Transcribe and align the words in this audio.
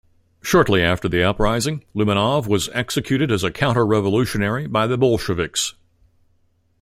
Shortly 0.41 0.81
after 0.81 1.07
the 1.07 1.21
uprising, 1.21 1.83
Lamanov 1.93 2.47
was 2.47 2.71
executed 2.73 3.31
as 3.31 3.43
a 3.43 3.51
counter-revolutionary 3.51 4.65
by 4.65 4.87
the 4.87 4.97
Bolsheviks. 4.97 5.75